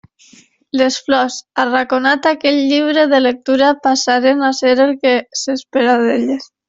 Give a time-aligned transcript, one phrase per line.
[0.79, 6.51] Les flors, arraconat aquell llibre de lectura, passaren a ser el que s'espera d'elles.